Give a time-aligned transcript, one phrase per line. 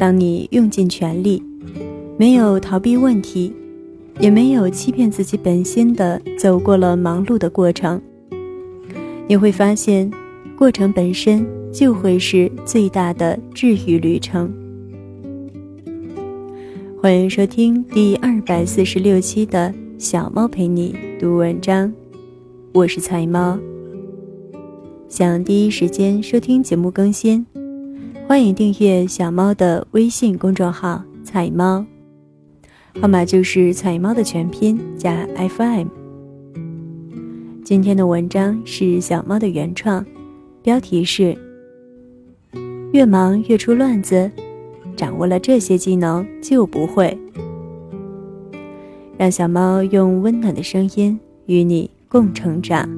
[0.00, 1.42] 当你用尽全力，
[2.16, 3.52] 没有逃避问题，
[4.18, 8.00] 也没有欺骗自己本心的走过了忙碌的过程，
[9.28, 10.10] 你会发现，
[10.56, 14.50] 过程本身就会是最大的治愈旅程。
[17.02, 21.92] 欢迎收听第二百四十六期的小猫陪你读文章，
[22.72, 23.58] 我是彩猫。
[25.10, 27.44] 想第一时间收听节目更新。
[28.30, 31.84] 欢迎订阅小猫的微信公众号“彩猫”，
[33.02, 35.88] 号码就是“彩猫”的全拼加 FM。
[37.64, 40.06] 今天的文章是小猫的原创，
[40.62, 41.36] 标题是
[42.94, 44.30] “越忙越出乱子”，
[44.94, 47.18] 掌握了这些技能就不会。
[49.18, 52.88] 让小猫用温暖的声音与你共成长。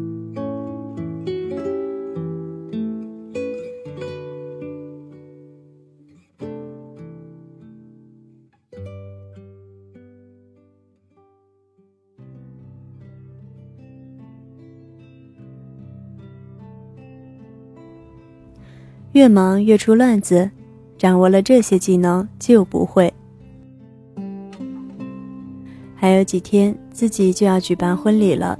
[19.13, 20.51] 越忙越出乱子，
[20.97, 23.13] 掌握了这些技能就不会。
[25.95, 28.59] 还有几天，自己就要举办婚礼了，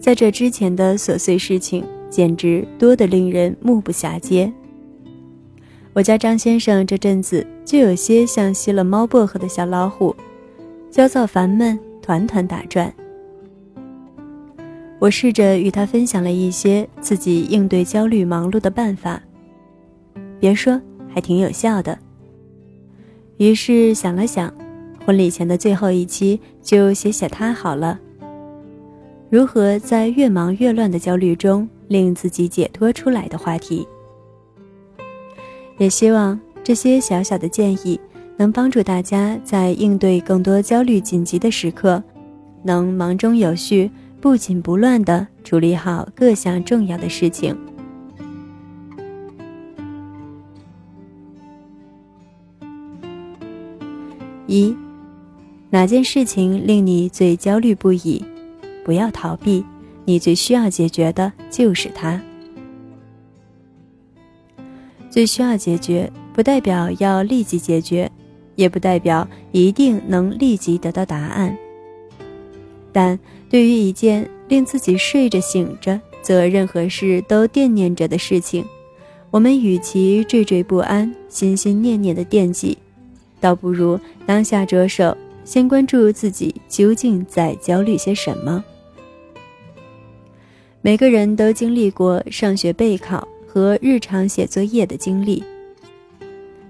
[0.00, 4.52] 在这之前的琐碎事情简直多得令人目不暇接。
[5.92, 10.16] 我家张先生这阵子就有些像吸了猫薄荷的小老虎，
[10.90, 12.92] 焦躁烦闷，团团打转。
[14.98, 19.20] 我试着与他分享了一些自己应对焦虑忙碌的办法。
[20.42, 21.96] 别说，还挺有效的。
[23.36, 24.52] 于是想了想，
[25.06, 28.00] 婚礼前的最后一期就写写他好了。
[29.30, 33.86] 如何在越忙越乱的焦虑中令自己解脱出来的话题。
[35.78, 38.00] 也希望这些小小的建议
[38.36, 42.02] 能帮助大家在应对更多焦虑紧急的时刻，
[42.64, 43.88] 能忙中有序、
[44.20, 47.56] 不紧不乱地处理好各项重要的事情。
[54.46, 54.74] 一，
[55.70, 58.22] 哪件事情令你最焦虑不已？
[58.84, 59.64] 不要逃避，
[60.04, 62.20] 你最需要解决的就是它。
[65.08, 68.10] 最需要解决，不代表要立即解决，
[68.56, 71.56] 也不代表一定能立即得到答案。
[72.92, 78.64] 但对于一件令自己睡着醒着，则任何事都惦念着的事情，
[79.30, 82.76] 我们与其惴惴不安、心心念念的惦记。
[83.42, 85.14] 倒不如当下着手，
[85.44, 88.64] 先关注自己究竟在焦虑些什么。
[90.80, 95.42] 每个人都经历过上学备考和日常写作业的经历。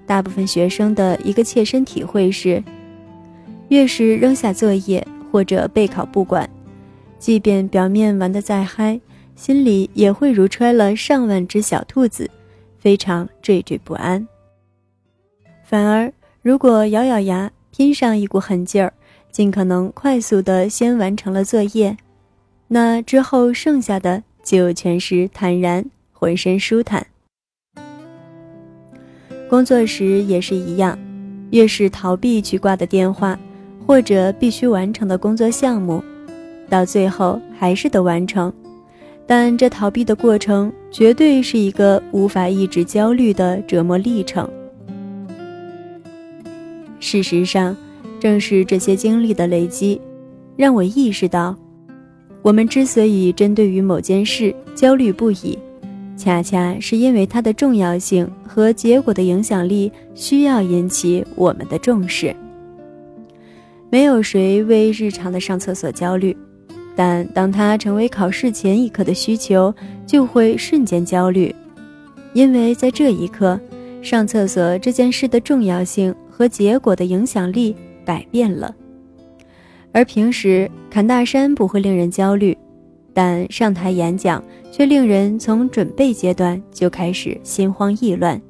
[0.06, 2.62] 大部分学生的一个切身体会是，
[3.68, 6.48] 越是扔下作业或者备考不管，
[7.18, 8.98] 即便表面玩得再嗨，
[9.36, 12.30] 心里也会如揣了上万只小兔子，
[12.78, 14.26] 非常惴惴不安。
[15.62, 16.10] 反而。
[16.42, 18.92] 如果咬咬牙，拼上一股狠劲儿，
[19.30, 21.96] 尽可能快速的先完成了作业，
[22.66, 27.06] 那之后剩下的就全是坦然，浑身舒坦。
[29.48, 30.98] 工作时也是一样，
[31.52, 33.38] 越是逃避去挂的电话，
[33.86, 36.02] 或者必须完成的工作项目，
[36.68, 38.52] 到最后还是得完成。
[39.28, 44.50] 但这逃避的过程，绝对是一个无法抑制焦虑的折磨历程。
[47.02, 47.76] 事实上，
[48.20, 50.00] 正是这些经历的累积，
[50.56, 51.54] 让我意识到，
[52.42, 55.58] 我们之所以针对于某件事焦虑不已，
[56.16, 62.34] 恰恰是因为它的重要性和结果的影响力需要引起我们的重视。
[63.90, 66.36] 没有谁为日常的上厕所焦虑，
[66.94, 69.74] 但当它成为考试前一刻的需求，
[70.06, 71.52] 就会瞬间焦虑，
[72.32, 73.58] 因为在这一刻，
[74.00, 76.14] 上厕所这件事的重要性。
[76.32, 77.76] 和结果的影响力
[78.06, 78.74] 改变了，
[79.92, 82.56] 而平时砍大山不会令人焦虑，
[83.12, 84.42] 但上台演讲
[84.72, 88.40] 却令人从准备阶段就开始心慌意乱。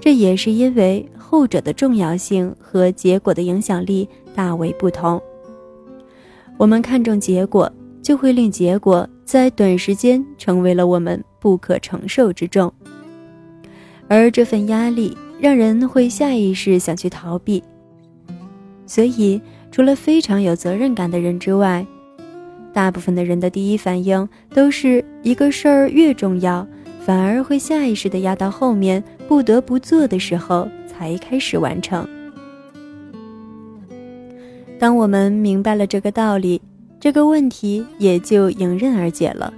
[0.00, 5.20] 这也是因为后者的重要性和结果的影响力大为不同。
[6.56, 7.70] 我们看重结果，
[8.00, 12.72] 就会令结果在短时间成为了我们不可承受之重，
[14.06, 15.16] 而这份压力。
[15.42, 17.60] 让人会下意识想去逃避，
[18.86, 19.42] 所以
[19.72, 21.84] 除了非常有责任感的人之外，
[22.72, 26.64] 大部分的人的第一反应都是一个事儿越重要，
[27.04, 32.08] 反而会下意识的压到后面不得不做的时候才开始完成。
[34.78, 36.62] 当我们明白了这个道理，
[37.00, 39.52] 这个问题也就迎刃而解了。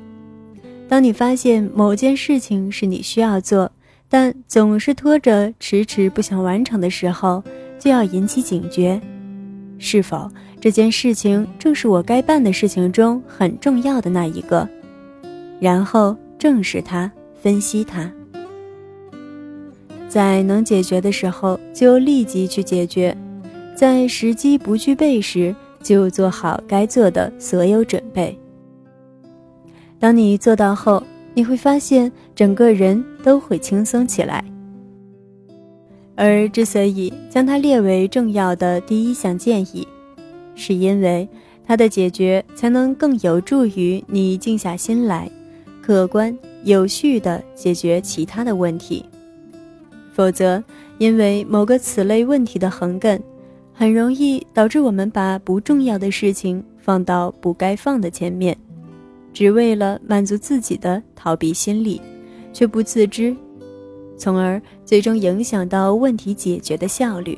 [0.88, 3.70] 当你发现某件事情是你需要做，
[4.16, 7.42] 但总是拖着、迟迟不想完成的时候，
[7.80, 9.00] 就要引起警觉：
[9.76, 10.30] 是否
[10.60, 14.68] 这件事情正是我该办的事情中很重要的那一个？
[15.58, 17.10] 然后正视它，
[17.42, 18.08] 分析它，
[20.08, 23.16] 在能解决的时候就立即去解决，
[23.74, 25.52] 在时机不具备时
[25.82, 28.38] 就做好该做的所有准备。
[29.98, 31.02] 当你做到后，
[31.34, 34.42] 你会发现整个人都会轻松起来。
[36.16, 39.86] 而之所以将它列为重要的第一项建议，
[40.54, 41.28] 是因为
[41.66, 45.28] 它的解决才能更有助于你静下心来，
[45.82, 49.04] 客观有序地解决其他的问题。
[50.12, 50.62] 否则，
[50.98, 53.18] 因为某个此类问题的横亘，
[53.72, 58.56] 很容易导致我们把不重要的事情放到不该放的前面。
[59.34, 62.00] 只为了满足自己的逃避心理，
[62.52, 63.36] 却不自知，
[64.16, 67.36] 从而最终影响到问题解决的效率。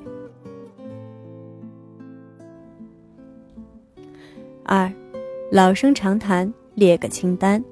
[4.63, 4.93] 二，
[5.51, 7.65] 老生常谈，列个清单。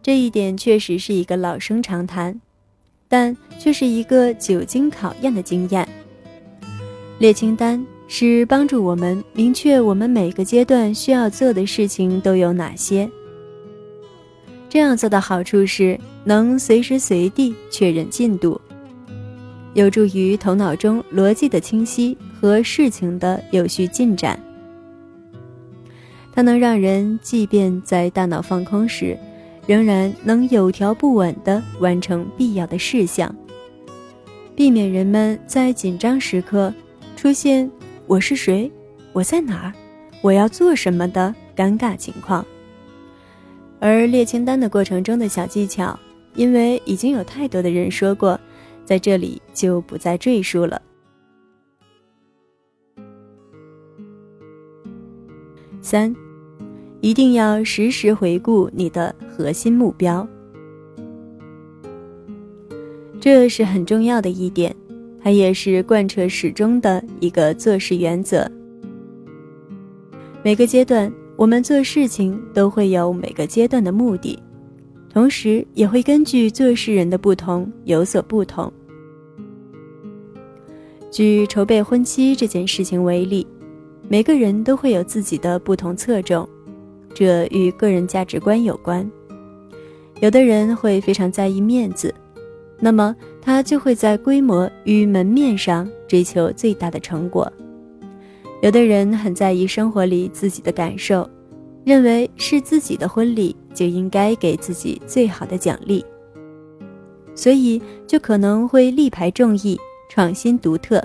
[0.00, 2.40] 这一点确实是一个老生常谈，
[3.08, 5.86] 但却是一个久经考验的经验。
[7.18, 7.84] 列清单。
[8.10, 13.08] 是帮助我们明确我们每个阶段需要做的事情都有哪些。
[14.68, 18.60] 这样做的好处是能随时随地确认进度，
[19.74, 24.38] 有助于头脑中逻辑的清晰和事情的有序进展。
[26.32, 29.18] 它能让人即便在大脑放空时，
[29.66, 33.34] 仍然能有条不紊地完成必要的事项，
[34.56, 36.72] 避免人们在紧张时刻
[37.14, 37.70] 出现。
[38.08, 38.72] 我是谁？
[39.12, 39.72] 我在哪儿？
[40.22, 42.42] 我要做什么的尴尬情况。
[43.78, 45.96] 而列清单的过程中的小技巧，
[46.34, 48.40] 因为已经有太多的人说过，
[48.82, 50.80] 在这里就不再赘述了。
[55.82, 56.16] 三，
[57.02, 60.26] 一定要时时回顾你的核心目标，
[63.20, 64.74] 这是很重要的一点。
[65.28, 68.50] 它也是贯彻始终的一个做事原则。
[70.42, 74.38] 每个阶段，我们做事情都会有每个阶段的目的，
[75.12, 78.72] 同时也会根据做事人的不同有所不同。
[81.10, 83.46] 举筹备婚期这件事情为例，
[84.08, 86.48] 每个人都会有自己的不同侧重，
[87.12, 89.06] 这与个人价值观有关。
[90.22, 92.14] 有的人会非常在意面子。
[92.80, 93.14] 那么，
[93.48, 97.50] 他就会在规模与门面上追求最大的成果。
[98.60, 101.26] 有的人很在意生活里自己的感受，
[101.82, 106.04] 认为是自己的婚礼就应该给自己最好的奖励，
[107.34, 109.78] 所以就可能会力排众议、
[110.10, 111.02] 创新独特，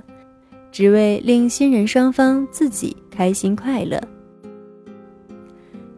[0.69, 3.97] 只为令新人双方自己开心快乐。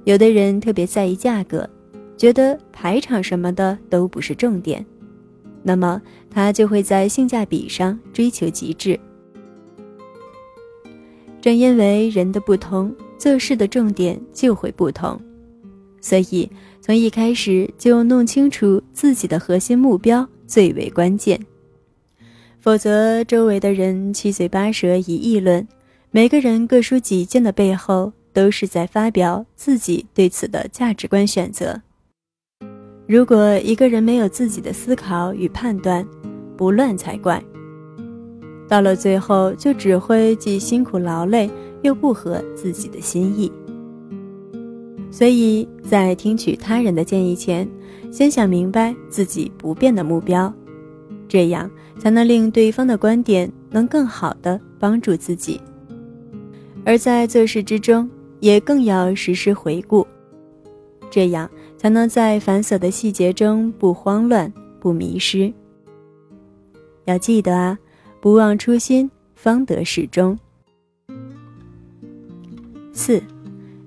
[0.03, 1.67] 有的人特别在意价格，
[2.15, 4.85] 觉得排场什么的都不是重点。
[5.67, 8.99] 那么，他就会在性价比上追求极致。
[11.41, 15.19] 正因为人的不同，做事的重点就会不同。
[15.99, 16.47] 所以，
[16.79, 21.43] 从一开始就弄清楚自己的核心目标最为关键。
[22.59, 25.67] 否则，周围的人七嘴八舌一议论，
[26.11, 31.81] 每个人各抒己见的背后，都是在发表自己对此的价值观选择。
[33.07, 36.03] 如果一个人没有自己的思考与判断，
[36.57, 37.41] 不乱才怪。
[38.67, 41.47] 到了最后，就只会既辛苦劳累，
[41.83, 43.51] 又不合自己的心意。
[45.11, 47.69] 所以在听取他人的建议前，
[48.11, 50.51] 先想明白自己不变的目标，
[51.27, 51.69] 这样
[51.99, 55.61] 才能令对方的观点能更好的帮助自己。
[56.83, 58.09] 而在做事之中，
[58.39, 60.05] 也更要时时回顾，
[61.11, 61.47] 这样。
[61.85, 65.53] 才能在繁琐的细节中不慌乱、不迷失。
[67.03, 67.77] 要记得啊，
[68.19, 70.35] 不忘初心，方得始终。
[72.91, 73.21] 四，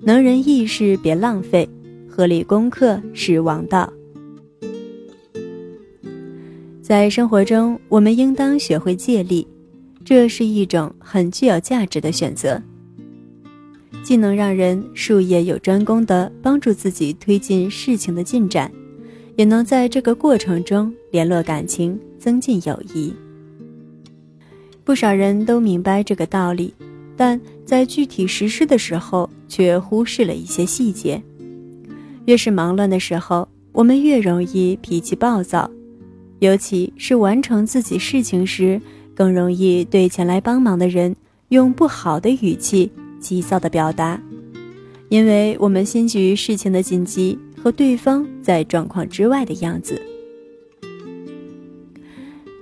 [0.01, 1.67] 能人异士别浪费，
[2.07, 3.91] 合理功课是王道。
[6.81, 9.45] 在生活中，我们应当学会借力，
[10.05, 12.63] 这是一种很具有价值的选择。
[14.09, 18.71] 既能让人术业有专攻地帮助自己推进事情的进展，
[19.35, 23.13] 也能在这个过程中联络感情，增进友谊。
[24.83, 26.73] 不少人都明白这个道理，
[27.15, 31.21] 但在具体实施的时候却忽视了一些细节。
[32.25, 35.69] 越是忙乱的时候，我们越容易脾气暴躁，
[36.39, 38.81] 尤其是完成自己事情时，
[39.13, 41.15] 更容易对前来帮忙的人
[41.49, 44.21] 用不好的语气、急躁的表达，
[45.09, 47.37] 因为我们心急于事情的紧急。
[47.61, 50.01] 和对方在状况之外的样子，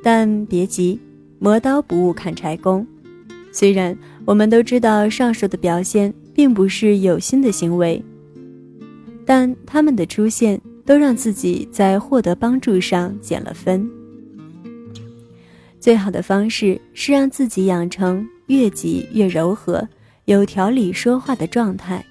[0.02, 1.00] 但别急，
[1.38, 2.84] 磨刀不误砍柴工。
[3.52, 3.96] 虽然
[4.26, 8.04] 我们都知道上述的表现并不是有心的行为，
[9.24, 13.88] 但他们的出现都让自己在获得帮助上减了分。
[15.80, 19.88] 最好的方式是让自己养成越急越柔和、
[20.28, 22.04] 有条理说话的状态。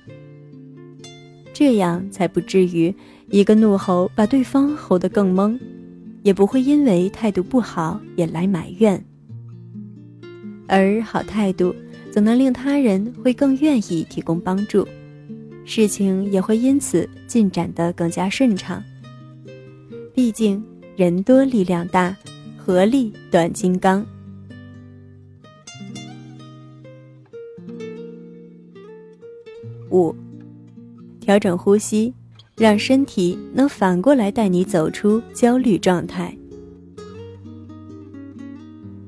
[1.52, 2.94] 这样才不至于
[3.28, 5.58] 一个怒吼把对方吼得更懵，
[6.23, 9.04] 也不会因为态度不好也来埋怨。
[10.66, 11.76] 而好态度
[12.11, 14.88] 总能令他人会更愿意提供帮助，
[15.66, 18.82] 事情也会因此进展得更加顺畅。
[20.14, 20.64] 毕竟
[20.96, 22.16] 人多力量大，
[22.56, 24.06] 合力短金刚。
[29.96, 30.14] 五。
[31.20, 32.12] 调整呼吸，
[32.56, 36.36] 让身体能反过来带你走出焦虑状态。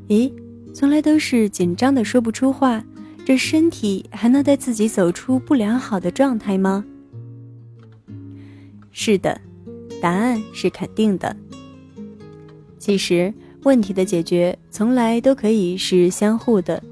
[0.09, 0.33] 咦，
[0.73, 2.83] 从来都是紧张的说不出话，
[3.25, 6.85] 这身体还能带自己走出不良好的状态吗？
[8.91, 9.41] 是的，
[10.01, 11.37] 答案是肯定的。
[12.79, 13.33] 其实，
[13.65, 16.83] 问题的解决从来都可以是相互的。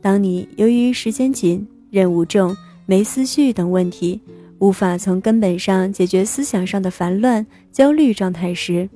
[0.00, 2.56] 当你由于时间紧、任务重、
[2.90, 4.18] 没思绪等问题，
[4.60, 8.88] 无法从根本上解决思想上的烦乱、焦虑状态时，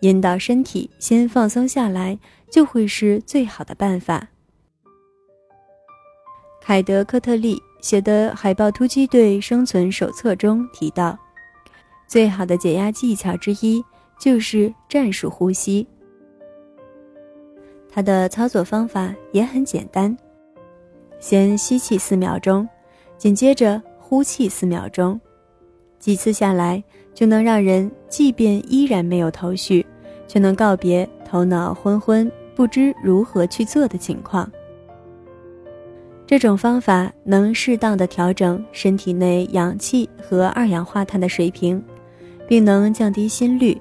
[0.00, 2.18] 引导身体先放松下来，
[2.50, 4.28] 就会是最好的办法。
[6.60, 11.18] 凯德·科特利写的《海豹突击队生存手册》中提到，
[12.06, 13.82] 最好的解压技巧之一
[14.18, 15.86] 就是战术呼吸。
[17.88, 20.14] 它的操作方法也很简单：
[21.18, 22.68] 先吸气四秒钟，
[23.24, 23.80] 紧接着。
[23.98, 25.18] 呼气四秒钟，
[25.98, 29.84] 几次下来就能让人即便依然没有头绪，
[30.28, 34.48] 却能告别头脑昏昏、不知如何去做的情况。
[36.26, 41.82] 这种方法能适当的调整身体内氧气和二氧化碳的水平，
[42.46, 43.80] 并能降低心率，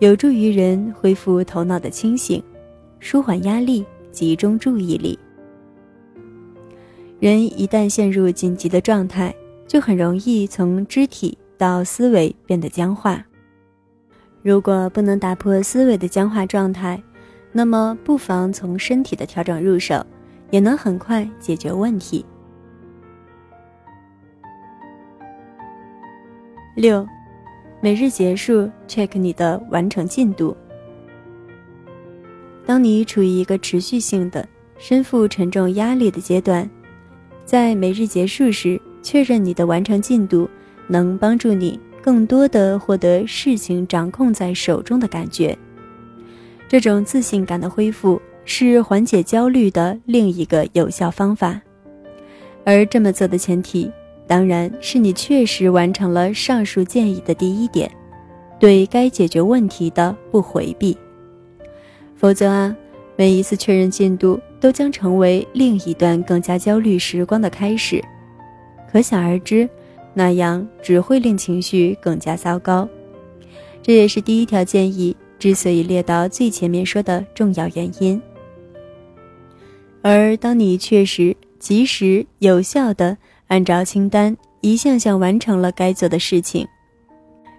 [0.00, 2.42] 有助于人恢复头脑的清醒，
[2.98, 5.16] 舒缓压力，集中注意力。
[7.20, 9.34] 人一旦陷入紧急的状态，
[9.66, 13.22] 就很容易从肢体到思维变得僵化。
[14.42, 17.00] 如果不能打破思维的僵化状态，
[17.52, 20.02] 那么不妨从身体的调整入手，
[20.50, 22.24] 也能很快解决问题。
[26.74, 27.06] 六，
[27.82, 30.56] 每日结束 check 你的完成进度。
[32.64, 34.48] 当你处于一个持续性的、
[34.78, 36.68] 身负沉重压力的阶段，
[37.50, 38.80] 在每日结束时。
[39.02, 40.48] 确认你的完成进度，
[40.86, 45.56] 能帮助你更多的获得事情掌控在手中的感觉。
[46.68, 51.60] 这种自信感的恢复是缓解焦虑的另一个有效方法。
[52.62, 53.90] 而这么做的前提，
[54.28, 57.90] 当然是你确实完成了上述建议的第一点，
[58.60, 60.94] 对该解决问题的不回避。
[62.14, 62.76] 否则啊，
[63.16, 68.02] 每一次确认进度都将成为另一段更加焦虑时光的开始。
[68.92, 69.68] 可想而知，
[70.12, 72.88] 那样只会令情绪更加糟糕。
[73.82, 78.20] 这也是第一条建议之所以列到最前面说的重要原因。
[80.02, 83.16] 而当你确实、及时、有效的
[83.48, 86.66] 按照清单一项项完成了该做的事情，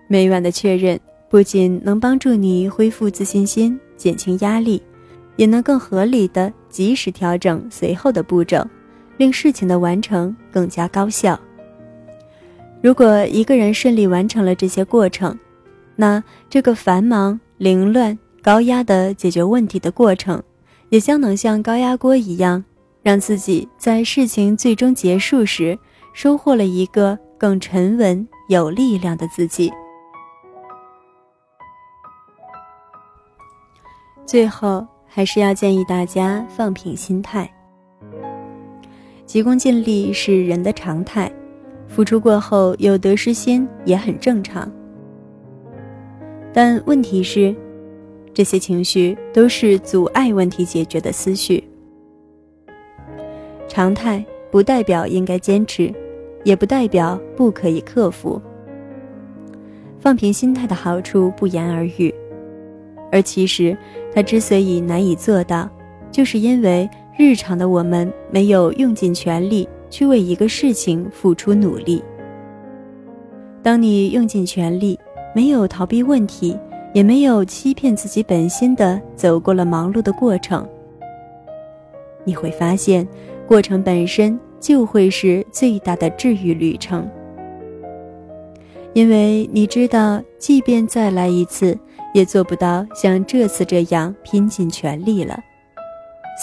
[0.08, 4.82] 每晚的确认不仅能帮助你恢复自信心、减轻压力，
[5.38, 8.66] 也能更合理的及时调整随后的步骤。
[9.18, 11.40] 令事情的完成更加高效。
[12.82, 15.38] 如果一个人顺利完成了这些过程，
[15.96, 20.42] 那这个繁忙、凌乱、高压的解决问题的过程，
[20.90, 22.64] 也将能像高压锅一样，
[23.04, 25.78] 让自己在事情最终结束时，
[26.14, 29.72] 收获了一个更沉稳、有力量的自己。
[34.26, 37.52] 最后，还是要建议大家放平心态。
[39.26, 41.30] 急功近利是人的常态，
[41.86, 44.72] 付出过后有得失心也很正常。
[46.54, 47.54] 但问题是，
[48.34, 51.62] 这些情绪都是阻碍问题解决的思绪。
[53.68, 55.94] 常态不代表应该坚持，
[56.46, 58.42] 也不代表不可以克服。
[60.00, 62.14] 放平心态的好处不言而喻，
[63.12, 63.78] 而其实
[64.14, 65.70] 它之所以难以做到，
[66.12, 72.04] 就是因为日常的我们没有用尽全力去为一个事情付出努力。
[73.64, 75.00] 当你用尽全力。
[75.34, 76.58] 没有逃避问题，
[76.94, 80.68] 也没有欺骗自己本心的走过了忙碌的过程。
[82.26, 83.08] 你会发现，
[83.48, 87.10] 过程本身就会是最大的治愈旅程。
[88.92, 91.78] 因为你知道，即便再来一次，
[92.14, 95.40] 也做不到像这次这样拼尽全力了，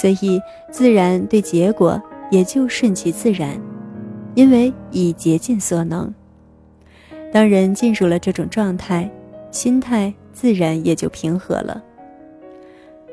[0.00, 3.60] 所以自然对结果也就顺其自然，
[4.34, 6.12] 因为已竭尽所能。
[7.30, 9.10] 当人进入了这种状态，
[9.50, 11.82] 心态自然也就平和了。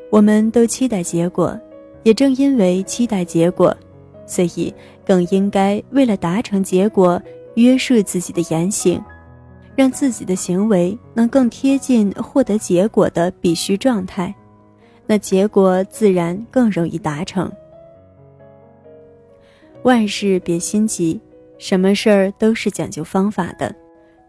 [0.10, 1.60] 我们都期待结果，
[2.04, 3.76] 也正因为期待结果，
[4.26, 4.74] 所以
[5.06, 7.22] 更应该为了达成结果，
[7.56, 9.04] 约束自己的言行，
[9.76, 14.34] 让自己的行为能更贴近获得结果的必须状态，
[15.06, 17.52] 那结果自然更容易达成。
[19.84, 21.20] 万事别心急，
[21.58, 23.74] 什么事儿都是讲究方法的。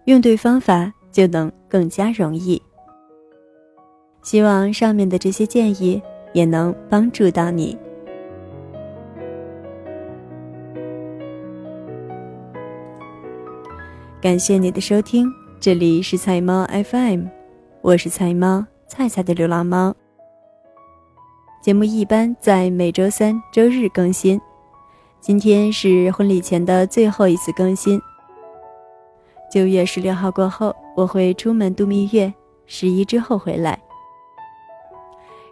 [0.05, 2.61] 用对方法就能更加容易。
[4.23, 6.01] 希望上面的这些建议
[6.33, 7.77] 也能帮助到你。
[14.19, 15.31] 感谢你的收听，
[15.61, 17.27] 这里是菜猫 FM，
[17.83, 19.95] 我是菜猫菜菜的流浪猫。
[21.63, 24.41] 节目一般在每周三、周日更新，
[25.21, 28.01] 今天是婚礼前的最后一次更新。
[29.53, 32.33] 九月十六号过后，我会出门度蜜月。
[32.65, 33.79] 十一之后回来。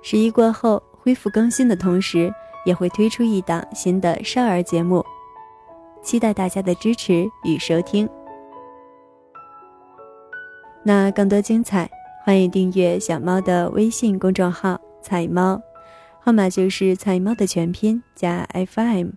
[0.02, 2.32] 十一过后恢复更新的同时，
[2.64, 5.04] 也会推出一档新的少儿节目，
[6.02, 8.08] 期待大家的支持与收听。
[10.86, 11.90] 那更多精彩，
[12.22, 15.58] 欢迎订阅小猫的微信公众号“彩猫”，
[16.20, 19.12] 号码就是“彩猫”的全拼加 FM。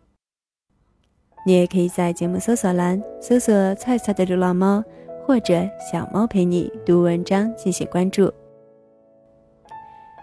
[1.46, 4.82] 你也可以在节目搜索栏搜索“菜菜的流浪猫”
[5.28, 8.32] 或者“小猫陪你读文章”进行关注，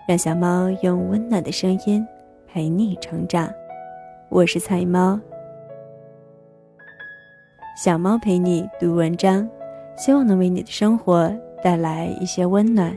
[0.08, 2.02] 让小猫用温暖的声音
[2.46, 3.52] 陪你成长。
[4.30, 5.20] 我是菜猫，
[7.76, 9.46] 小猫陪你读文章，
[9.96, 12.96] 希望能为你的生活带来一些温暖，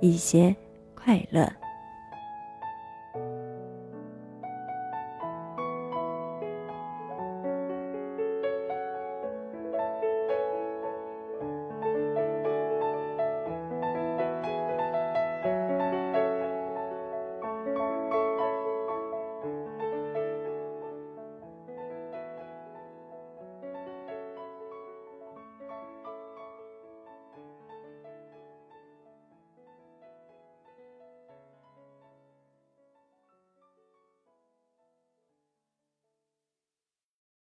[0.00, 0.54] 一些
[0.94, 1.46] 快乐。